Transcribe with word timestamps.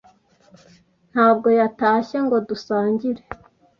ntabwo 1.11 1.47
yatashye 1.59 2.17
ngo 2.25 2.37
dusangire. 2.49 3.21